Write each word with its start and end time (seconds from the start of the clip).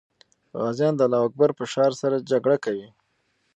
غازیان 0.59 0.93
د 0.95 1.01
الله 1.05 1.21
اکبر 1.27 1.49
په 1.57 1.63
شعار 1.71 1.93
سره 2.01 2.25
جګړه 2.31 2.57
کوي. 2.65 2.87